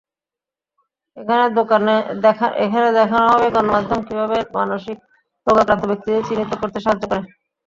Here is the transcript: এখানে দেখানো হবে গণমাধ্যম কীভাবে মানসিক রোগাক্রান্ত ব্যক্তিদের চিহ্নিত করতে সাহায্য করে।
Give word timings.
এখানে 1.17 1.93
দেখানো 2.95 3.25
হবে 3.31 3.47
গণমাধ্যম 3.55 3.99
কীভাবে 4.07 4.37
মানসিক 4.57 4.97
রোগাক্রান্ত 5.47 5.83
ব্যক্তিদের 5.89 6.25
চিহ্নিত 6.27 6.51
করতে 6.61 6.77
সাহায্য 6.81 7.03
করে। 7.09 7.21